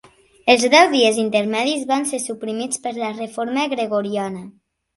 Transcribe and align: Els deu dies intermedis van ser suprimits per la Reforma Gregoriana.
Els 0.53 0.63
deu 0.73 0.89
dies 0.93 1.19
intermedis 1.23 1.85
van 1.93 2.09
ser 2.13 2.21
suprimits 2.25 2.83
per 2.89 2.97
la 2.99 3.13
Reforma 3.21 3.69
Gregoriana. 3.77 4.47